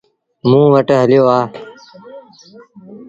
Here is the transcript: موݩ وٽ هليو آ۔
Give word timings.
موݩ 0.49 0.71
وٽ 0.73 0.87
هليو 1.01 1.25
آ۔ 1.37 1.39